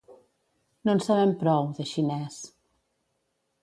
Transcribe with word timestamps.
No 0.89 0.95
en 0.95 1.03
sabem 1.09 1.35
prou, 1.43 1.71
de 1.79 1.87
xinès. 1.93 2.43